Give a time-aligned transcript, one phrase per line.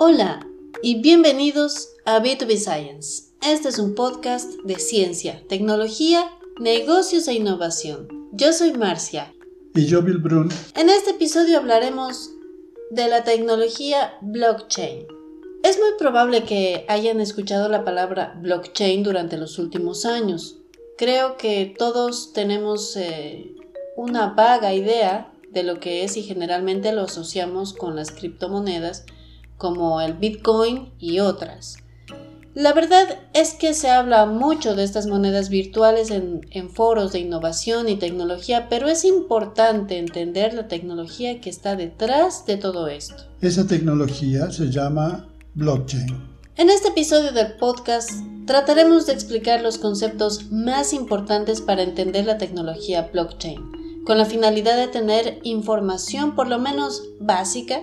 [0.00, 0.46] Hola
[0.80, 3.32] y bienvenidos a B2B Science.
[3.42, 8.06] Este es un podcast de ciencia, tecnología, negocios e innovación.
[8.30, 9.34] Yo soy Marcia.
[9.74, 10.50] Y yo, Bill Brun.
[10.76, 12.30] En este episodio hablaremos
[12.92, 15.04] de la tecnología blockchain.
[15.64, 20.60] Es muy probable que hayan escuchado la palabra blockchain durante los últimos años.
[20.96, 23.52] Creo que todos tenemos eh,
[23.96, 29.04] una vaga idea de lo que es y generalmente lo asociamos con las criptomonedas
[29.58, 31.76] como el Bitcoin y otras.
[32.54, 37.20] La verdad es que se habla mucho de estas monedas virtuales en, en, foros de
[37.20, 43.24] innovación y tecnología, pero es importante entender la tecnología que está detrás de todo esto.
[43.40, 46.38] Esa tecnología se llama blockchain.
[46.56, 48.10] En este episodio del podcast
[48.44, 54.76] trataremos de explicar los conceptos más importantes para entender la tecnología blockchain, con la finalidad
[54.76, 57.82] de tener información por lo menos básica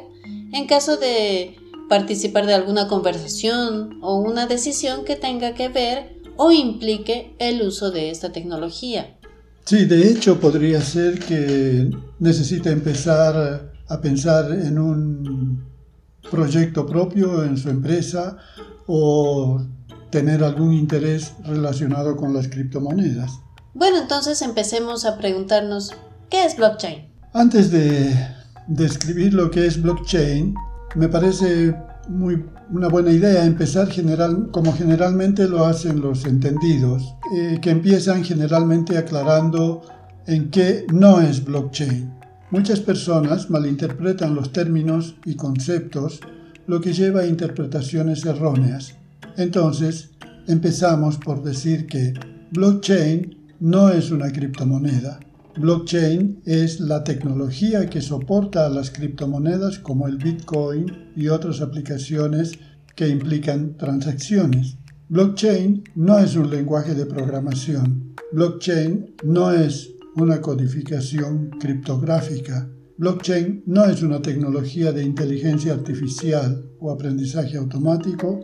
[0.51, 1.57] en caso de
[1.89, 7.91] participar de alguna conversación o una decisión que tenga que ver o implique el uso
[7.91, 9.17] de esta tecnología.
[9.65, 15.63] Sí, de hecho podría ser que necesite empezar a pensar en un
[16.29, 18.37] proyecto propio en su empresa
[18.87, 19.61] o
[20.09, 23.31] tener algún interés relacionado con las criptomonedas.
[23.73, 25.91] Bueno, entonces empecemos a preguntarnos,
[26.29, 27.09] ¿qué es blockchain?
[27.33, 28.15] Antes de
[28.67, 30.55] describir lo que es blockchain,
[30.95, 31.75] me parece
[32.07, 38.23] muy, una buena idea empezar general, como generalmente lo hacen los entendidos, eh, que empiezan
[38.23, 39.81] generalmente aclarando
[40.27, 42.13] en qué no es blockchain.
[42.51, 46.19] Muchas personas malinterpretan los términos y conceptos,
[46.67, 48.95] lo que lleva a interpretaciones erróneas.
[49.37, 50.11] Entonces,
[50.47, 52.13] empezamos por decir que
[52.51, 55.19] blockchain no es una criptomoneda.
[55.57, 62.59] Blockchain es la tecnología que soporta a las criptomonedas como el Bitcoin y otras aplicaciones
[62.93, 64.75] que implican transacciones.
[65.07, 68.15] Blockchain no es un lenguaje de programación.
[68.33, 72.69] Blockchain no es una codificación criptográfica.
[72.97, 78.41] Blockchain no es una tecnología de inteligencia artificial o aprendizaje automático.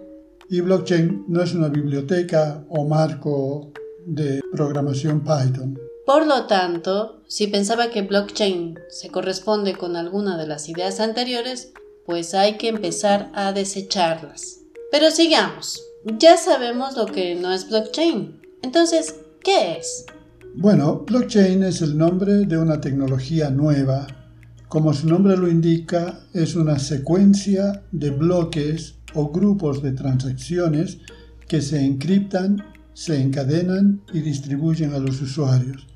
[0.50, 3.74] Y blockchain no es una biblioteca o marco
[4.06, 5.91] de programación Python.
[6.14, 11.72] Por lo tanto, si pensaba que blockchain se corresponde con alguna de las ideas anteriores,
[12.06, 14.60] pues hay que empezar a desecharlas.
[14.92, 15.82] Pero sigamos.
[16.20, 18.42] Ya sabemos lo que no es blockchain.
[18.62, 20.06] Entonces, ¿qué es?
[20.54, 24.06] Bueno, blockchain es el nombre de una tecnología nueva.
[24.68, 30.98] Como su nombre lo indica, es una secuencia de bloques o grupos de transacciones
[31.48, 35.88] que se encriptan, se encadenan y distribuyen a los usuarios.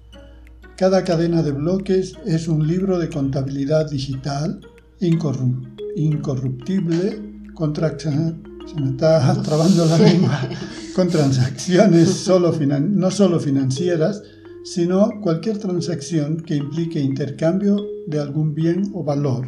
[0.78, 4.60] Cada cadena de bloques es un libro de contabilidad digital
[5.00, 7.22] incorruptible
[7.54, 7.74] con,
[10.96, 14.22] con transacciones solo no solo financieras,
[14.66, 19.48] sino cualquier transacción que implique intercambio de algún bien o valor.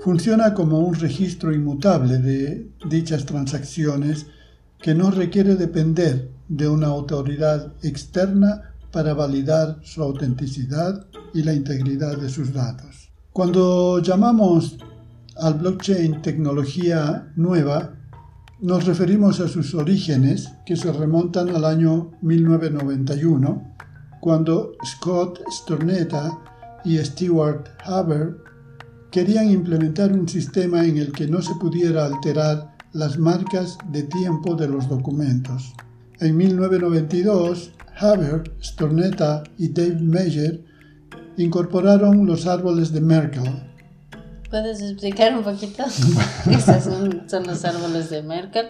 [0.00, 4.26] Funciona como un registro inmutable de dichas transacciones
[4.80, 12.16] que no requiere depender de una autoridad externa para validar su autenticidad y la integridad
[12.16, 13.10] de sus datos.
[13.32, 14.78] Cuando llamamos
[15.36, 17.94] al blockchain tecnología nueva,
[18.60, 23.76] nos referimos a sus orígenes que se remontan al año 1991,
[24.20, 26.36] cuando Scott Stornetta
[26.84, 28.36] y Stewart Haber
[29.12, 34.56] querían implementar un sistema en el que no se pudiera alterar las marcas de tiempo
[34.56, 35.72] de los documentos.
[36.20, 40.64] En 1992, Haber, Stornetta y Dave Meyer
[41.36, 43.44] incorporaron los árboles de Merkel.
[44.50, 45.84] ¿Puedes explicar un poquito?
[46.50, 48.66] Esos son, los árboles de Merkel.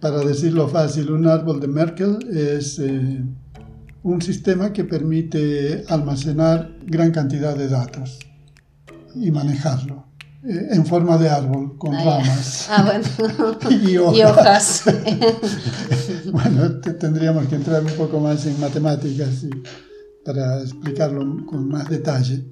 [0.00, 3.22] Para decirlo fácil, un árbol de Merkel es eh,
[4.02, 8.20] un sistema que permite almacenar gran cantidad de datos
[9.14, 10.06] y manejarlo.
[10.48, 12.68] Eh, en forma de árbol, con ah, ramas.
[12.70, 13.82] Ah, bueno.
[14.14, 14.84] y hojas.
[16.32, 19.46] bueno, tendríamos que entrar un poco más en matemáticas
[20.24, 22.44] para explicarlo con más detalle.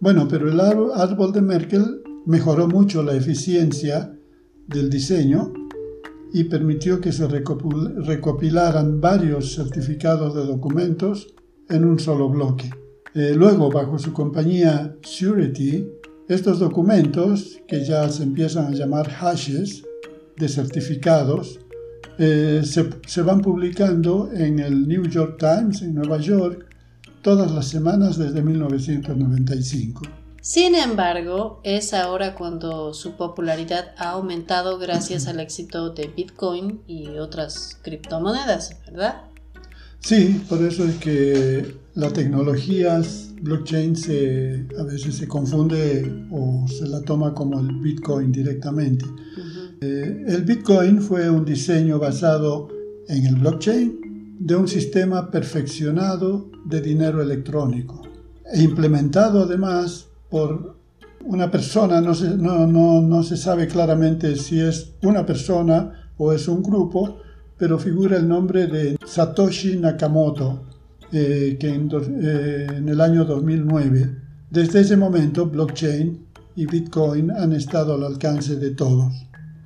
[0.00, 4.12] Bueno, pero el árbol de Merkel mejoró mucho la eficiencia
[4.66, 5.52] del diseño
[6.32, 11.34] y permitió que se recopilaran varios certificados de documentos
[11.68, 12.70] en un solo bloque.
[13.14, 15.86] Eh, luego, bajo su compañía Surety,
[16.34, 19.82] estos documentos, que ya se empiezan a llamar hashes
[20.36, 21.58] de certificados,
[22.18, 26.66] eh, se, se, van publicando en el New York Times en Nueva York
[27.22, 30.02] todas las semanas desde 1995.
[30.40, 37.08] Sin embargo, es ahora cuando su popularidad ha aumentado gracias al éxito de Bitcoin y
[37.18, 39.22] otras criptomonedas, ¿verdad?
[39.98, 43.02] Sí, por eso es que la tecnología
[43.42, 49.04] blockchain se, a veces se confunde o se la toma como el Bitcoin directamente.
[49.80, 52.68] Eh, el Bitcoin fue un diseño basado
[53.08, 58.02] en el blockchain de un sistema perfeccionado de dinero electrónico
[58.52, 60.76] e implementado además por
[61.24, 66.32] una persona, no se, no, no, no se sabe claramente si es una persona o
[66.32, 67.18] es un grupo,
[67.58, 70.69] pero figura el nombre de Satoshi Nakamoto,
[71.12, 71.90] eh, que en,
[72.22, 74.16] eh, en, el año 2009.
[74.50, 76.26] Desde ese momento, blockchain
[76.56, 79.12] y Bitcoin han estado al alcance de todos.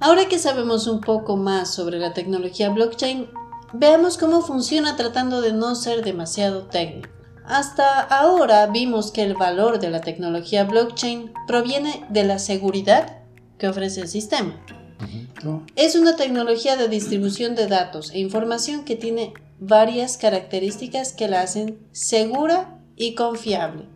[0.00, 3.26] Ahora que sabemos un poco más sobre la tecnología blockchain,
[3.72, 7.08] veamos cómo funciona tratando de no ser demasiado técnico.
[7.46, 13.18] Hasta ahora vimos que el valor de la tecnología blockchain proviene de la seguridad
[13.58, 14.54] que ofrece el sistema.
[15.76, 19.34] Es una tecnología de distribución de datos e información que tiene
[19.66, 23.88] varias características que la hacen segura y confiable.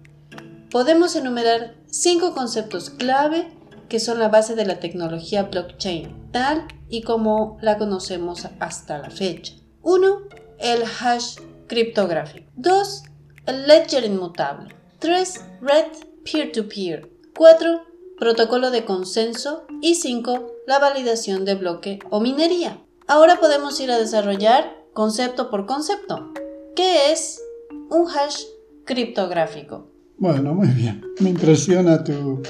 [0.70, 3.52] Podemos enumerar cinco conceptos clave
[3.88, 9.10] que son la base de la tecnología blockchain, tal y como la conocemos hasta la
[9.10, 9.54] fecha.
[9.82, 10.18] 1.
[10.58, 12.50] El hash criptográfico.
[12.56, 13.02] 2.
[13.46, 14.74] El ledger inmutable.
[14.98, 15.44] 3.
[15.62, 15.86] Red
[16.24, 17.10] peer-to-peer.
[17.36, 17.82] 4.
[18.18, 19.66] Protocolo de consenso.
[19.80, 22.78] Y 5 la validación de bloque o minería.
[23.06, 26.32] Ahora podemos ir a desarrollar concepto por concepto.
[26.74, 27.40] ¿Qué es
[27.88, 28.42] un hash
[28.84, 29.86] criptográfico?
[30.16, 31.04] Bueno, muy bien.
[31.20, 32.42] Me impresiona tu,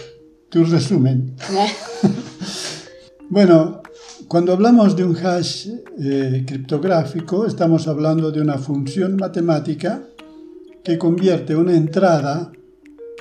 [0.49, 1.37] tu resumen.
[3.29, 3.83] bueno,
[4.29, 5.69] cuando hablamos de un hash
[6.01, 10.05] eh, criptográfico, estamos hablando de una función matemática
[10.83, 12.51] que convierte una entrada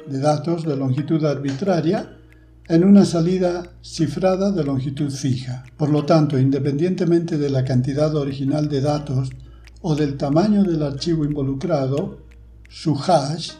[0.06, 2.17] de datos de longitud arbitraria
[2.70, 5.64] en una salida cifrada de longitud fija.
[5.78, 9.30] Por lo tanto, independientemente de la cantidad original de datos
[9.82, 12.20] o del tamaño del archivo involucrado,
[12.68, 13.52] su hash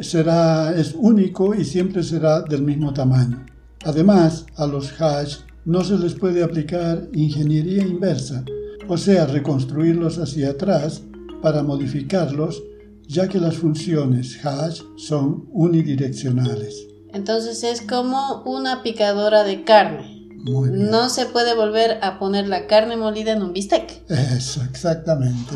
[0.00, 3.46] será, es único y siempre será del mismo tamaño.
[3.84, 8.44] Además, a los hash no se les puede aplicar ingeniería inversa,
[8.88, 11.02] o sea, reconstruirlos hacia atrás
[11.40, 12.62] para modificarlos,
[13.06, 16.89] ya que las funciones hash son unidireccionales.
[17.12, 20.28] Entonces es como una picadora de carne.
[20.44, 24.02] No se puede volver a poner la carne molida en un bistec.
[24.08, 25.54] Eso, exactamente.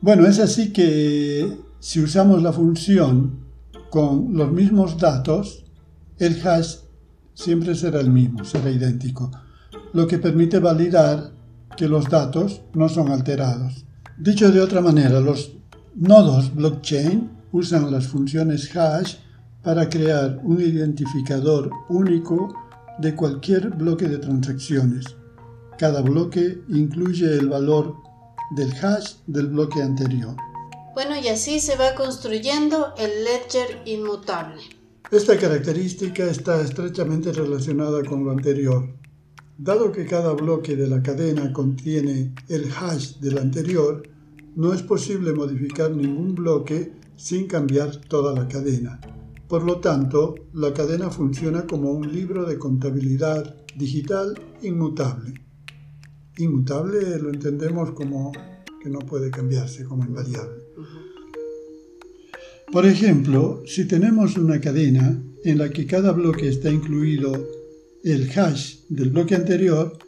[0.00, 3.40] Bueno, es así que si usamos la función
[3.90, 5.64] con los mismos datos,
[6.18, 6.76] el hash
[7.34, 9.30] siempre será el mismo, será idéntico,
[9.92, 11.32] lo que permite validar
[11.76, 13.84] que los datos no son alterados.
[14.18, 15.52] Dicho de otra manera, los
[15.94, 19.16] nodos blockchain usan las funciones hash
[19.62, 22.54] para crear un identificador único
[22.98, 25.06] de cualquier bloque de transacciones.
[25.78, 27.96] Cada bloque incluye el valor
[28.56, 30.36] del hash del bloque anterior.
[30.94, 34.60] Bueno, y así se va construyendo el ledger inmutable.
[35.10, 38.88] Esta característica está estrechamente relacionada con lo anterior.
[39.56, 44.02] Dado que cada bloque de la cadena contiene el hash del anterior,
[44.56, 49.00] no es posible modificar ningún bloque sin cambiar toda la cadena.
[49.50, 55.34] Por lo tanto, la cadena funciona como un libro de contabilidad digital inmutable.
[56.38, 58.30] Inmutable lo entendemos como
[58.80, 60.62] que no puede cambiarse, como invariable.
[62.70, 67.32] Por ejemplo, si tenemos una cadena en la que cada bloque está incluido
[68.04, 69.98] el hash del bloque anterior,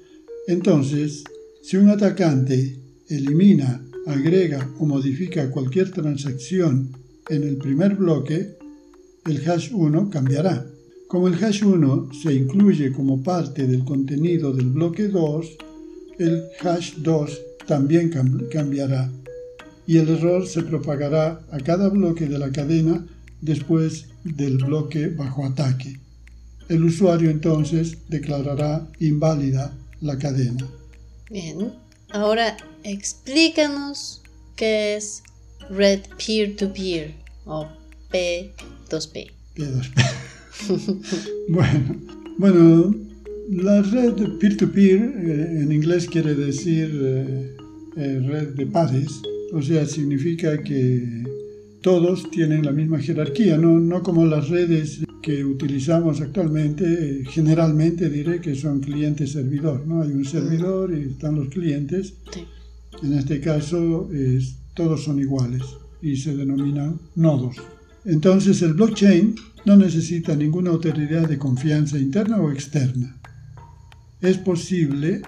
[0.47, 1.25] entonces,
[1.65, 6.93] si un atacante elimina, agrega o modifica cualquier transacción
[7.29, 8.62] en el primer bloque,
[9.26, 10.67] el hash 1 cambiará.
[11.09, 15.47] Como el hash 1 se incluye como parte del contenido del bloque 2,
[16.19, 18.11] el hash 2 también
[18.50, 19.11] cambiará
[19.87, 23.05] y el error se propagará a cada bloque de la cadena
[23.41, 25.99] después del bloque bajo ataque.
[26.69, 30.67] El usuario entonces declarará inválida la cadena.
[31.31, 31.73] Bien,
[32.11, 34.23] ahora explícanos
[34.57, 35.23] qué es
[35.71, 37.14] Red Peer-to-Peer
[37.45, 37.67] o
[38.93, 39.31] P2P.
[39.57, 39.93] P2P.
[41.49, 41.97] bueno,
[42.39, 42.95] bueno,
[43.49, 47.57] la red peer-to-peer eh, en inglés quiere decir eh,
[47.97, 49.23] eh, red de pares,
[49.55, 51.25] o sea, significa que
[51.81, 58.41] todos tienen la misma jerarquía, no, no como las redes que utilizamos actualmente, generalmente diré
[58.41, 60.03] que son cliente-servidor, ¿no?
[60.03, 62.15] Hay un servidor y están los clientes.
[63.03, 64.09] En este caso,
[64.75, 65.63] todos son iguales
[66.03, 67.57] y se denominan nodos.
[68.04, 73.16] Entonces el blockchain no necesita ninguna autoridad de confianza interna o externa.
[74.21, 75.23] Es posible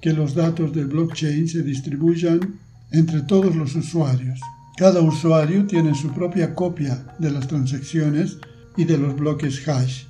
[0.00, 2.58] que los datos del blockchain se distribuyan
[2.90, 4.40] entre todos los usuarios.
[4.76, 8.38] Cada usuario tiene su propia copia de las transacciones
[8.76, 10.04] y de los bloques hash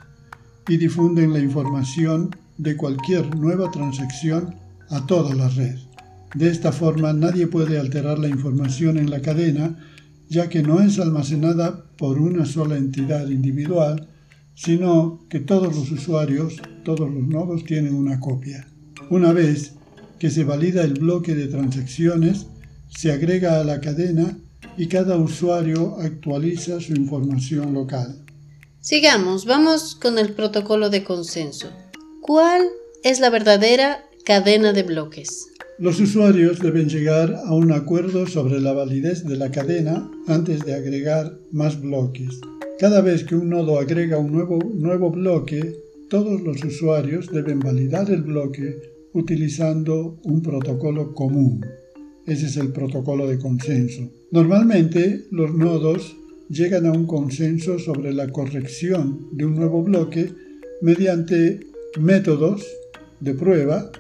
[0.69, 4.55] y difunden la información de cualquier nueva transacción
[4.91, 5.77] a toda la red.
[6.35, 9.77] De esta forma nadie puede alterar la información en la cadena
[10.31, 14.09] ya que no es almacenada por una sola entidad individual,
[14.55, 18.67] sino que todos los usuarios, todos los nodos tienen una copia.
[19.11, 19.73] Una vez
[20.21, 22.47] que se valida el bloque de transacciones,
[22.89, 24.39] se agrega a la cadena
[24.77, 28.25] y cada usuario actualiza su información local.
[28.81, 31.71] Sigamos, vamos con el protocolo de consenso.
[32.23, 32.63] ¿Cuál
[33.03, 35.49] es la verdadera cadena de bloques?
[35.81, 40.75] Los usuarios deben llegar a un acuerdo sobre la validez de la cadena antes de
[40.75, 42.39] agregar más bloques.
[42.79, 45.75] Cada vez que un nodo agrega un nuevo, nuevo bloque,
[46.11, 48.77] todos los usuarios deben validar el bloque
[49.15, 51.65] utilizando un protocolo común.
[52.27, 54.03] Ese es el protocolo de consenso.
[54.33, 56.15] Normalmente los nodos
[56.51, 60.31] llegan a un consenso sobre la corrección de un nuevo bloque
[60.83, 61.61] mediante
[61.99, 62.67] métodos
[63.21, 63.91] de prueba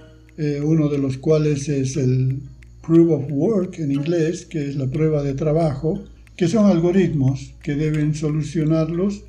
[0.42, 2.40] eh, uno de los cuales es el
[2.80, 6.02] Proof of Work en inglés, que es la prueba de trabajo,
[6.34, 9.22] que son algoritmos que deben solucionarlos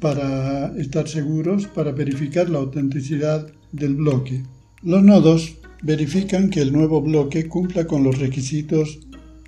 [0.00, 4.42] para estar seguros, para verificar la autenticidad del bloque.
[4.82, 8.98] Los nodos verifican que el nuevo bloque cumpla con los requisitos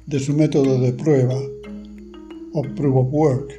[0.07, 1.41] de su método de prueba
[2.53, 3.51] o Proof of Work,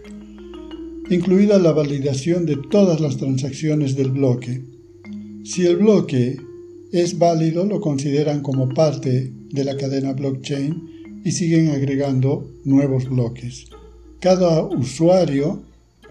[1.10, 4.62] incluida la validación de todas las transacciones del bloque.
[5.44, 6.38] Si el bloque
[6.92, 13.68] es válido, lo consideran como parte de la cadena blockchain y siguen agregando nuevos bloques.
[14.20, 15.64] Cada usuario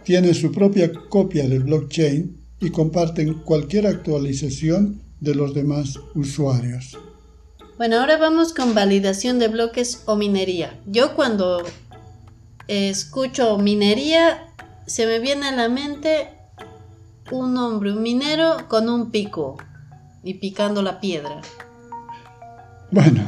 [0.04, 6.99] tiene su propia copia del blockchain y comparten cualquier actualización de los demás usuarios.
[7.76, 10.78] Bueno, ahora vamos con validación de bloques o minería.
[10.87, 11.62] Yo cuando
[12.68, 14.49] escucho minería,
[14.87, 16.28] se me viene a la mente
[17.30, 19.56] un hombre, un minero con un pico
[20.22, 21.40] y picando la piedra.
[22.90, 23.22] Bueno,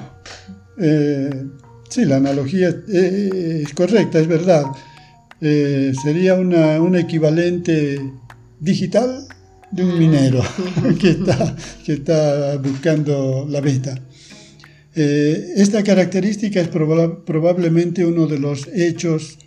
[0.79, 1.47] eh,
[1.89, 4.65] sí, la analogía es correcta, es verdad.
[5.41, 8.01] Eh, sería una, un equivalente
[8.61, 9.27] digital
[9.73, 10.43] de un minero
[11.01, 13.95] que está, que está buscando la beta.
[14.95, 19.39] Eh, esta característica es probablemente uno de los hechos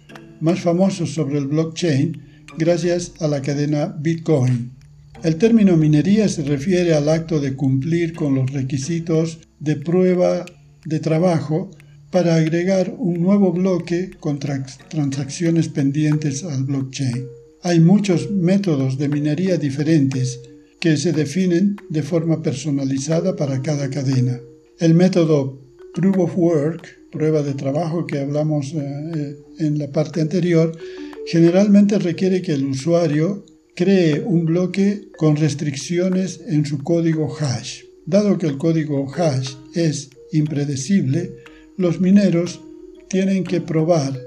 [0.41, 4.74] más famosos sobre el blockchain gracias a la cadena Bitcoin.
[5.25, 10.45] El término minería se refiere al acto de cumplir con los requisitos de prueba
[10.85, 11.71] de trabajo
[12.11, 17.25] para agregar un nuevo bloque con transacciones pendientes al blockchain.
[17.63, 20.39] Hay muchos métodos de minería diferentes
[20.79, 24.39] que se definen de forma personalizada para cada cadena.
[24.77, 25.59] El método
[25.95, 28.77] Proof of Work, prueba de trabajo que hablamos eh,
[29.15, 30.77] eh, en la parte anterior,
[31.25, 33.43] generalmente requiere que el usuario
[33.75, 37.81] cree un bloque con restricciones en su código hash.
[38.05, 41.35] Dado que el código hash es impredecible,
[41.77, 42.61] los mineros
[43.09, 44.17] tienen que probar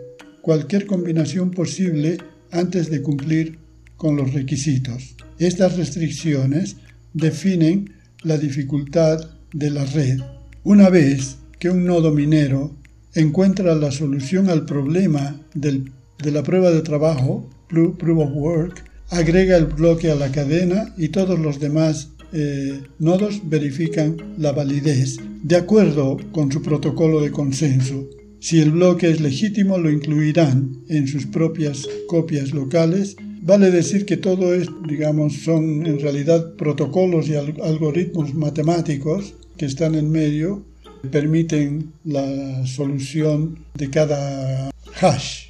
[0.43, 2.19] cualquier combinación posible
[2.51, 3.59] antes de cumplir
[3.97, 5.17] con los requisitos.
[5.39, 6.77] Estas restricciones
[7.15, 10.21] definen la dificultad de la red.
[10.65, 12.77] Una vez que un nodo minero
[13.15, 15.83] encuentra la solución al problema de
[16.31, 21.39] la prueba de trabajo, Proof of Work, agrega el bloque a la cadena y todos
[21.39, 28.07] los demás eh, nodos verifican la validez de acuerdo con su protocolo de consenso.
[28.41, 33.17] Si el bloque es legítimo, lo incluirán en sus propias copias locales.
[33.43, 39.95] Vale decir que todo es, digamos, son en realidad protocolos y algoritmos matemáticos que están
[39.95, 40.63] en medio,
[41.11, 45.48] permiten la solución de cada hash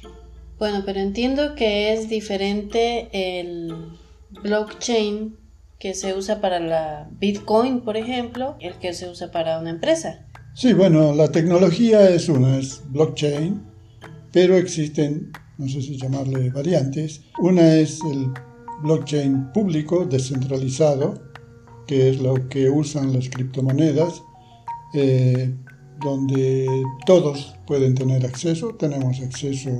[0.59, 3.73] bueno, pero entiendo que es diferente el
[4.43, 5.37] blockchain
[5.79, 10.25] que se usa para la Bitcoin, por ejemplo, el que se usa para una empresa.
[10.53, 13.61] Sí, bueno, la tecnología es una, es blockchain,
[14.33, 17.21] pero existen, no sé si llamarle variantes.
[17.39, 18.27] Una es el
[18.83, 21.21] blockchain público, descentralizado,
[21.87, 24.21] que es lo que usan las criptomonedas,
[24.93, 25.55] eh,
[26.01, 26.67] donde
[27.05, 29.71] todos pueden tener acceso, tenemos acceso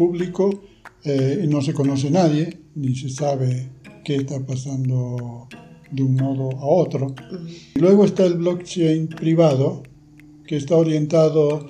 [0.00, 0.62] público
[1.04, 3.68] eh, y no se conoce nadie, ni se sabe
[4.02, 5.46] qué está pasando
[5.90, 7.14] de un nodo a otro.
[7.74, 9.82] Luego está el blockchain privado,
[10.46, 11.68] que está orientado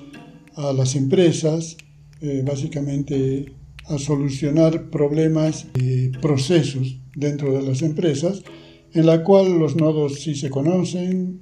[0.54, 1.76] a las empresas,
[2.20, 3.52] eh, básicamente
[3.86, 8.44] a solucionar problemas y procesos dentro de las empresas,
[8.92, 11.40] en la cual los nodos sí se conocen,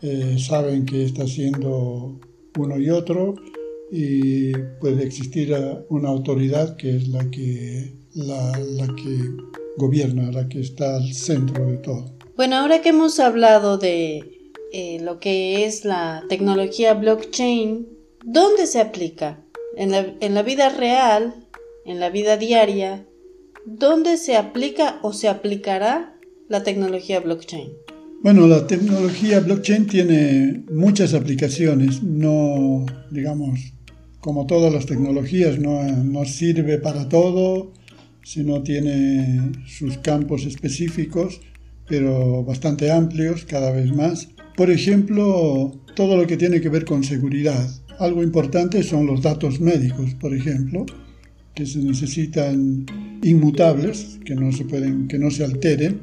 [0.00, 2.18] eh, saben qué está haciendo
[2.56, 3.34] uno y otro
[3.90, 5.54] y puede existir
[5.88, 8.52] una autoridad que es la que, la,
[8.96, 9.30] que
[9.76, 12.12] gobierna, la que está al centro de todo.
[12.36, 17.88] Bueno, ahora que hemos hablado de eh, lo que es la tecnología blockchain,
[18.24, 19.40] ¿dónde se aplica?
[19.76, 21.34] ¿En la, en la vida real?
[21.84, 23.06] ¿En la vida diaria?
[23.66, 26.16] ¿Dónde se aplica o se aplicará
[26.48, 27.70] la tecnología blockchain?
[28.22, 33.72] Bueno, la tecnología blockchain tiene muchas aplicaciones, no, digamos,
[34.20, 37.72] como todas las tecnologías, no, sirve para todo,
[38.22, 41.40] sino tiene sus campos específicos,
[41.88, 44.28] pero bastante amplios cada vez más.
[44.56, 47.68] Por ejemplo, todo lo que tiene que ver con seguridad.
[47.98, 50.84] Algo importante son los datos médicos, por ejemplo,
[51.54, 52.86] que se necesitan
[53.22, 56.00] inmutables, que no se pueden, que no se alteren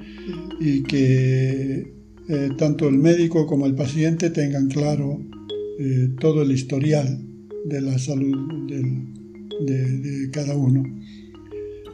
[0.60, 1.94] y que
[2.30, 5.22] eh, tanto el médico como el paciente tengan claro
[5.80, 7.28] eh, todo el historial
[7.68, 10.84] de la salud de, cada uno.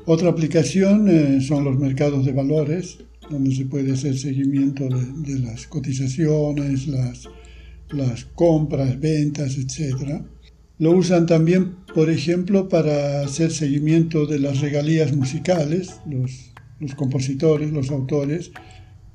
[0.06, 3.00] Otra aplicación eh, son los mercados de valores,
[3.30, 10.24] donde se puede hacer seguimiento de, las cotizaciones, las, compras, ventas, etc.
[10.80, 17.92] Lo usan también, por ejemplo, para hacer seguimiento de las regalías musicales, los compositores, los
[17.92, 18.52] autores,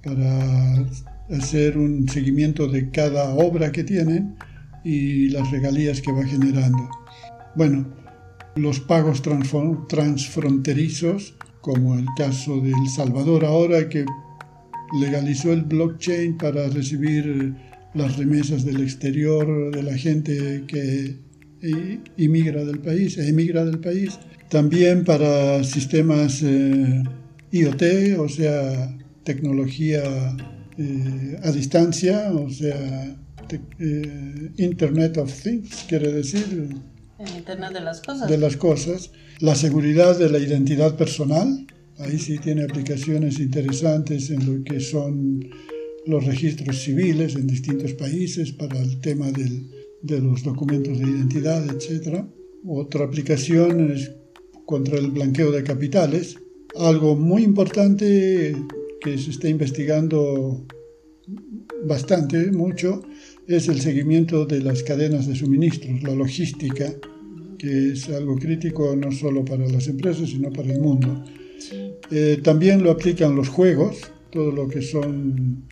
[0.02, 0.86] para
[1.30, 4.36] hacer un seguimiento de cada obra que tienen
[4.84, 6.88] y las regalías que va generando.
[7.54, 7.86] Bueno,
[8.56, 14.04] los pagos transfronterizos, como el caso de El Salvador ahora que
[15.00, 17.54] legalizó el blockchain para recibir
[17.94, 21.16] las remesas del exterior de la gente que
[22.16, 24.18] inmigra del país, emigra del país.
[24.48, 27.02] También para sistemas eh,
[27.50, 27.82] IoT,
[28.18, 30.02] o sea, tecnología
[30.78, 33.16] eh, a distancia, o sea,
[33.52, 36.68] eh, Internet of Things, quiere decir...
[37.36, 38.28] Internet de las cosas.
[38.28, 39.10] De las cosas.
[39.40, 41.66] La seguridad de la identidad personal,
[41.98, 45.48] ahí sí tiene aplicaciones interesantes en lo que son
[46.06, 49.68] los registros civiles en distintos países para el tema del,
[50.02, 52.24] de los documentos de identidad, etc.
[52.66, 54.12] Otra aplicación es
[54.66, 56.36] contra el blanqueo de capitales.
[56.76, 58.56] Algo muy importante
[59.00, 60.66] que se está investigando
[61.84, 63.02] bastante, mucho,
[63.48, 66.92] es el seguimiento de las cadenas de suministros, la logística,
[67.58, 71.24] que es algo crítico no solo para las empresas, sino para el mundo.
[72.10, 75.64] Eh, también lo aplican los juegos, todo lo que son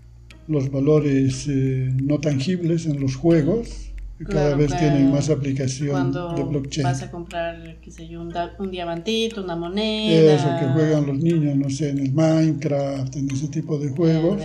[0.48, 3.92] los valores eh, no tangibles en los juegos,
[4.24, 6.84] cada vez tienen más aplicación de blockchain.
[6.84, 10.34] Vas a comprar, qué sé yo, un, diamantito, una moneda.
[10.34, 14.40] Eso que juegan los niños, no sé, en el Minecraft, en ese tipo de juegos.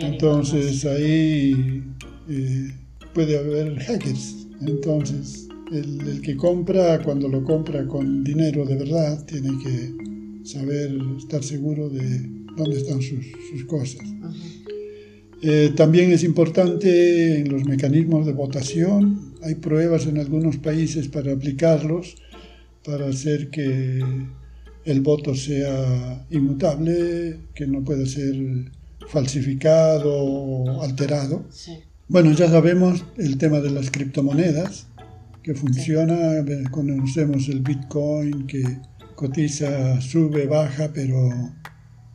[0.00, 1.82] Entonces ahí
[2.28, 2.72] eh,
[3.14, 4.46] puede haber hackers.
[4.60, 11.42] Entonces el, que compra, cuando lo compra con dinero de verdad, tiene que saber, estar
[11.42, 12.22] seguro de
[12.56, 14.06] dónde están sus, sus cosas.
[15.42, 19.34] Eh, también es importante en los mecanismos de votación.
[19.42, 22.16] Hay pruebas en algunos países para aplicarlos,
[22.84, 24.02] para hacer que
[24.84, 28.36] el voto sea inmutable, que no pueda ser
[29.08, 31.44] falsificado o alterado.
[32.08, 34.86] Bueno, ya sabemos el tema de las criptomonedas,
[35.42, 36.16] que funciona,
[36.70, 38.62] conocemos el Bitcoin que
[39.16, 41.30] cotiza, sube, baja, pero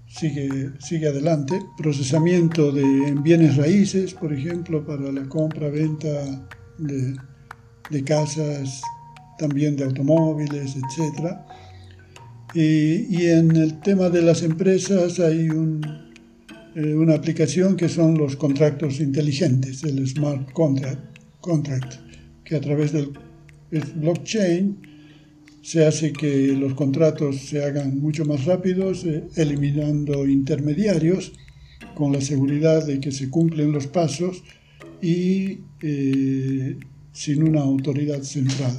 [0.08, 1.60] sigue, sigue adelante.
[1.78, 7.18] Procesamiento de bienes raíces, por ejemplo, para la compra, venta de,
[7.90, 8.82] de casas,
[9.38, 11.36] también de automóviles, etc.
[12.54, 16.11] Y, y, en el tema de las empresas hay un,
[16.76, 21.96] eh, una aplicación que son los contratos inteligentes, el smart contract, contract
[22.44, 23.12] que a través del
[23.96, 24.78] blockchain
[25.62, 31.34] se hace que los contratos se hagan mucho más rápidos, eh, eliminando intermediarios,
[31.96, 34.44] con la seguridad de que se cumplen los pasos
[35.02, 36.78] y eh,
[37.12, 38.78] sin una autoridad central.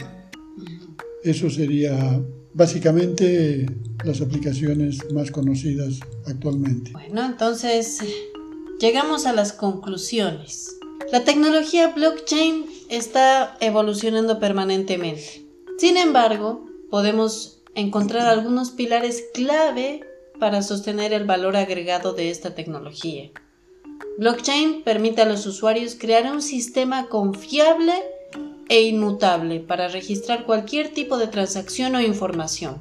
[1.22, 2.20] Eso sería
[2.54, 3.66] básicamente
[4.04, 6.92] las aplicaciones más conocidas actualmente.
[6.92, 7.98] Bueno, entonces
[8.80, 10.76] llegamos a las conclusiones.
[11.10, 15.44] La tecnología blockchain está evolucionando permanentemente.
[15.78, 20.00] Sin embargo, podemos encontrar algunos pilares clave
[20.38, 23.30] para sostener el valor agregado de esta tecnología.
[24.18, 27.94] Blockchain permite a los usuarios crear un sistema confiable
[28.72, 32.78] e inmutable para registrar cualquier tipo de transacción o información.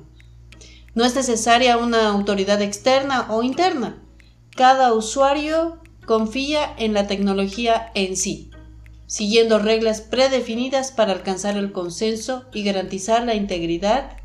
[0.96, 4.02] No es necesaria una autoridad externa o interna.
[4.56, 8.52] Cada usuario confía en la tecnología en sí,
[9.06, 14.16] siguiendo reglas predefinidas para alcanzar el consenso y garantizar la integridad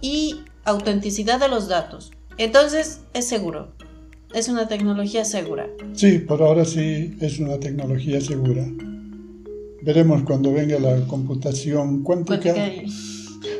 [0.00, 2.12] y autenticidad de los datos.
[2.36, 3.74] Entonces, es seguro.
[4.34, 5.66] Es una tecnología segura.
[5.94, 8.64] Sí, por ahora sí es una tecnología segura.
[9.88, 12.54] Veremos cuando venga la computación cuántica.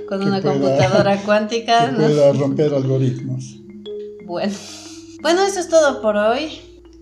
[0.06, 1.88] con una computadora cuántica.
[1.88, 3.56] Que pueda romper algoritmos.
[4.26, 4.52] Bueno.
[5.22, 6.50] Bueno, eso es todo por hoy.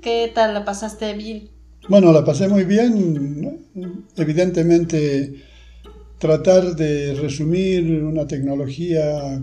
[0.01, 1.51] ¿Qué tal la pasaste, Bill?
[1.89, 3.67] Bueno, la pasé muy bien.
[4.15, 5.43] Evidentemente,
[6.19, 9.43] tratar de resumir una tecnología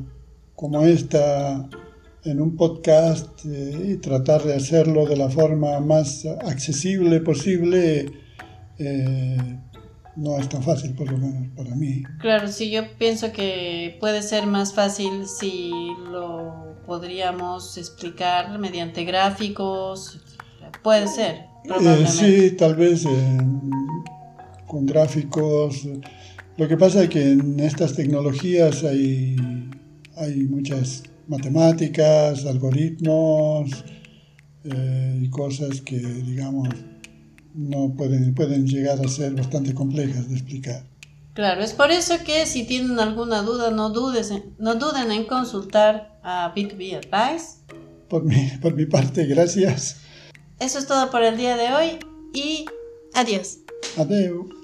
[0.55, 1.67] como esta
[2.23, 8.05] en un podcast eh, y tratar de hacerlo de la forma más accesible posible
[8.79, 9.59] eh,
[10.15, 12.03] no es tan fácil, por lo menos para mí.
[12.19, 15.71] Claro, sí, yo pienso que puede ser más fácil si
[16.11, 20.19] lo podríamos explicar mediante gráficos.
[20.81, 23.05] Puede ser, eh, sí, tal vez
[24.67, 25.87] con gráficos.
[26.57, 29.35] Lo que pasa es que en estas tecnologías hay,
[30.15, 33.83] hay muchas matemáticas, algoritmos
[34.65, 36.69] eh, y cosas que, digamos,
[37.53, 40.83] no pueden, pueden llegar a ser bastante complejas de explicar.
[41.33, 46.19] Claro, es por eso que si tienen alguna duda, no, dudes no duden en consultar
[46.23, 47.57] a B2B Advice.
[48.07, 49.97] Por mi, por mi parte, gracias.
[50.59, 51.99] Eso es todo por el día de hoy
[52.33, 52.65] y
[53.13, 53.57] adiós.
[53.97, 54.62] Adiós.